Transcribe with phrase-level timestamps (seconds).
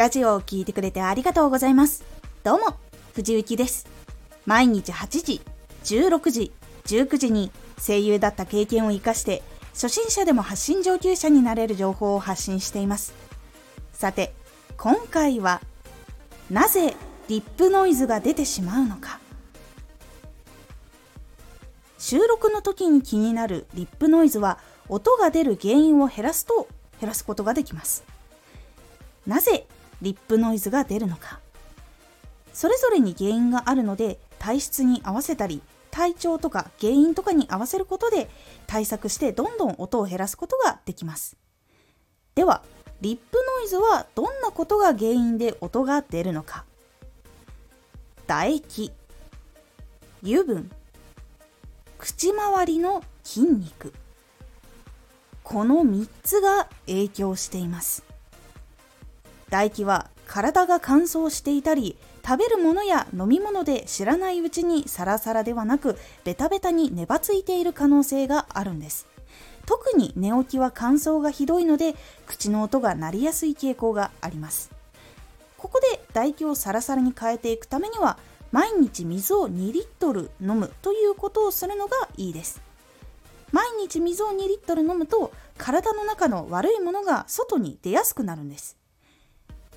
[0.00, 2.06] ラジオを聴いてくれてありがとうございます。
[2.42, 2.74] どうも、
[3.12, 3.86] 藤幸です。
[4.46, 5.42] 毎日8時、
[5.84, 6.52] 16時、
[6.86, 9.42] 19時に声優だった経験を活かして、
[9.74, 13.12] 初心者でも発信上級者になれる情報を発信しています。
[13.92, 14.32] さて、
[14.78, 15.60] 今回は、
[16.50, 16.96] なぜ
[17.28, 19.20] リップノイズが出てしまうのか。
[21.98, 26.68] 収録の時に気になるリップノイズは音が出る原因を減らすと
[27.02, 28.02] 減らすことができます。
[29.26, 29.66] なぜ
[30.02, 31.40] リップノイズが出るのか。
[32.52, 38.28] それぞれに原因があるので体質に合わせたり体調とか原因とかに合わせることで
[38.66, 41.36] 対策してどんどん音を減らすことができます。
[42.34, 42.62] では
[43.00, 46.64] リップノイズはどんなことが原因で音が出るのか。
[48.26, 48.92] 唾液
[50.22, 50.70] 油分
[51.98, 53.92] 口周りの筋肉。
[55.42, 58.09] この3つが影響しています。
[59.50, 69.08] 唾液は体が乾燥していたり食べるものや飲み物で知らないうちにサラサラではなくベタベタに粘ついている可能性があるんです。
[69.66, 71.94] 特に寝起きは乾燥がひどいので
[72.26, 74.70] 口の音が鳴りやすい傾向があります。
[75.58, 78.18] ここで唾液をサラサラに変えていくためには
[78.52, 82.60] 毎日水を2リットル飲むということをするのがいいです。
[83.52, 88.79] 毎日水を2リットル飲むと体の中の悪いものが外に出やすくなるんです。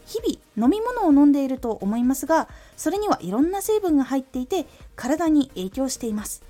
[0.05, 4.65] 日々飲み物を飲んでいると思いますがそれにはいろんな成分が入っていて
[4.95, 6.43] 体に影響しています。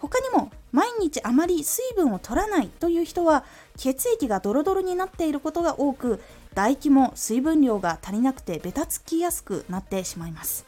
[0.00, 3.44] 他にも毎日あまり水分を取らないという人は
[3.76, 10.64] 血液がドロドロになっていることが多く唾液も水分量が足りなくてベタつきやすくなってしまいます。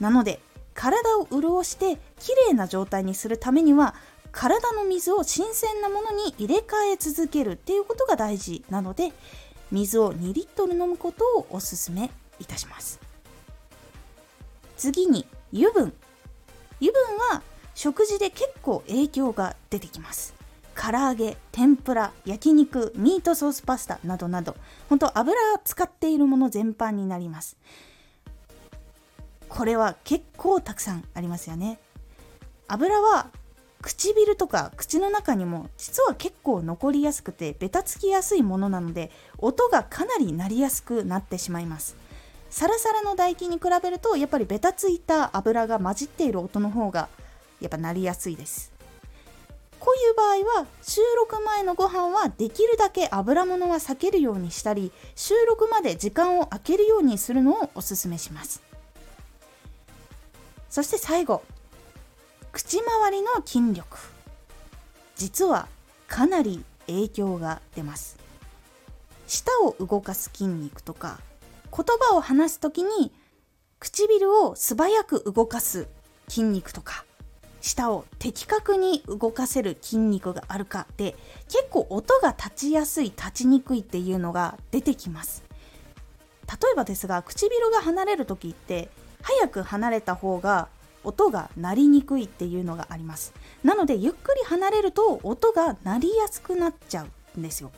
[0.00, 0.40] なので
[0.74, 3.94] 体を潤してきれいな状態にするためには
[4.30, 9.12] 体の水を新鮮なものに入れ替え続けるっていうことが大事なので
[9.70, 13.00] 水を2リットル飲むことをおすすめいたします。
[14.76, 15.92] 次に油分。
[16.80, 17.42] 油分は
[17.74, 20.34] 食事で結構影響が出てきます。
[20.74, 24.56] 唐揚げ天ぷら焼肉ミートソースパスタなどなど。
[24.88, 27.56] 本当油使っているもの全般になります。
[29.48, 31.80] これは結構たくさんありますよね。
[32.68, 33.30] 油は
[33.80, 41.96] 唇とか口の中にも実は結構残りやすくてベタつきやすいものなので音がかなり鳴りやすくなってしまいます。
[42.50, 47.08] サラサラの唾液に比べるとやっぱりベタついた油が混じっている音の方が
[47.60, 48.72] やっぱ鳴りやすいです。
[49.78, 58.60] こういう場合は収録前のご飯はできるだけ油物は避けるようにしたり収録まで時間を空けるようにするのをおすすめします。
[60.68, 61.42] そして最後
[62.52, 63.98] 口周りの筋力。
[65.16, 65.68] 実は
[66.06, 68.18] かなり影響が出ます。
[69.26, 71.20] 舌を動かす筋肉とか
[71.70, 73.12] 言葉を話す時に
[73.78, 75.86] 唇を素早く動かす
[76.28, 77.04] 筋肉とか
[77.60, 81.14] 舌を的確に動かせる筋肉があるかで
[81.48, 85.44] 結構音が立ちやすい立ちにくいっていうのが出てきます。
[86.48, 88.88] 例えばですが唇が離れる時って
[89.20, 90.68] 早く離れた方が
[91.08, 93.32] 音が鳴りにくいっていうのがあります。
[93.64, 97.70] なのでゆっくり離れると音が鳴りやすくなっちゃうんですよ。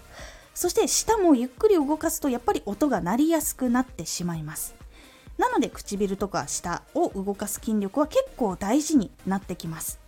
[0.53, 4.75] そして舌もゆっくり動かすとやっぱり音が鳴りやすくなってしまいます。
[5.39, 10.01] なので唇とか舌を動かす筋力は結構大事になってきます。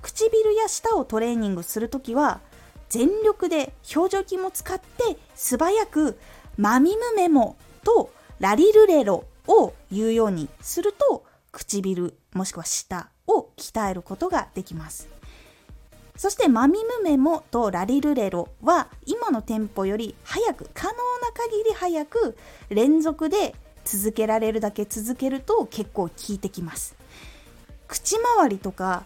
[0.00, 2.40] 唇や舌をトレーニングするときは
[2.88, 6.18] 全力で表情筋も使って素早く
[6.56, 15.08] マミムメモとラリルレロを言うようにすると唇もしくは舌を鍛えることができます。
[16.16, 20.98] そしてマミムメモとラリルレロは今のテンポより早く可能な
[21.32, 22.36] 限り早く
[22.70, 26.96] 連続で続けられるだけ続けると結構効いてきます。
[27.86, 29.04] 口周りとか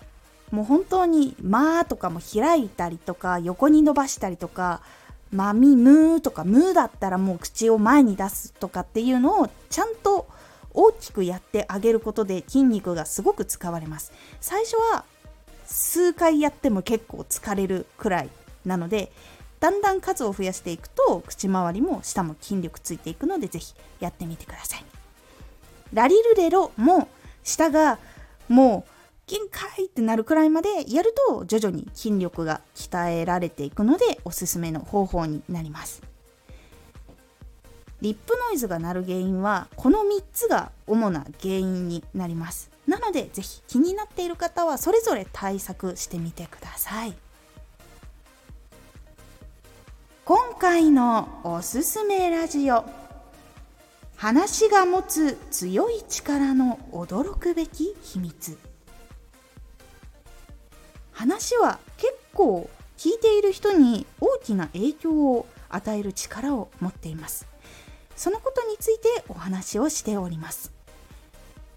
[0.50, 4.83] もう本当に「まー」とかも開いたりとか横に伸ばしたりとか
[5.30, 10.27] 「まみむ」とか「む」だったらもう口を前に出すとかっていうのをちゃんと
[10.74, 14.13] 大きくやってあげることで筋肉がすごく使われます。
[14.41, 15.04] 最初は
[15.66, 18.28] 数回やっても結構疲れるくらい
[18.65, 19.10] なので
[19.60, 24.84] だんだん数を増やしていくと口周りも下も筋力ついていくのでぜひやってみてください。
[25.92, 27.09] ラリルレロも
[27.45, 27.98] 下が
[28.48, 28.91] もう
[29.27, 36.03] 限界ってなるくらいまでやると徐々に筋力が鍛えられていくのでおすすめの方法になります。
[38.03, 42.69] リップノイズが鳴る原因はこの3つが主な原因になります。
[42.89, 47.15] なのでぜひ気になっている方はそれぞれ対策してみてください。
[50.25, 52.84] 今回のおすすめラジオ。
[54.16, 58.59] 話が持つ強い力の驚くべき秘密。
[61.13, 62.69] 話は結構
[62.99, 67.52] 聞いている人に大きな影響を与える力を持っています。
[68.16, 70.72] そのことについてお話をしております。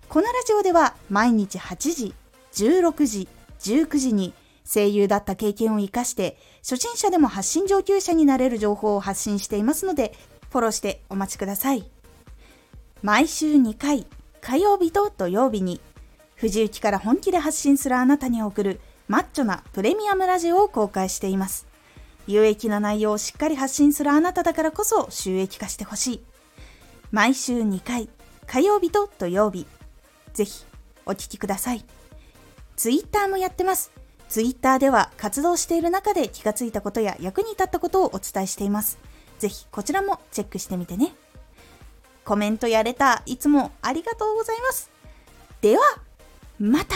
[0.10, 2.14] このラジオでは毎日8時
[2.54, 3.28] 16時
[3.60, 4.34] 19時に
[4.72, 10.14] 声優だった経験を生かして初心者でも発信上級者になれる情報を発信していますので
[10.50, 11.90] フォローしてお待ちください。
[13.02, 14.08] 毎週2回
[14.42, 15.82] 火曜日と土曜日に
[16.36, 21.68] 藤雪から本気で発信するあなたに送るマッチョなプレミアムラジオを公開しています。
[22.28, 26.24] 有益な内容をしっかり発信するあなただからこそ収益化してほしい
[27.12, 28.10] 毎週2回
[28.48, 29.68] 火曜日と土曜日
[30.34, 30.66] ぜひ
[31.06, 31.86] お聴きください
[32.76, 33.92] ツイッターもやってます
[34.28, 38.98] ツイッターでは活動している中で気がついたことや役に立ったことをお伝えしています。
[39.40, 41.14] ぜひこちらもチェックしてみてね。
[42.24, 44.90] コメントやレターいつもありがとうございます。
[45.62, 45.84] では、
[46.60, 46.96] また